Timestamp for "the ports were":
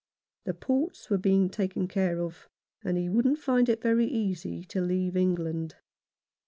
0.45-1.19